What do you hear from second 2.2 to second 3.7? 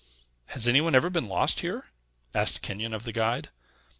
asked Kenyon of the guide.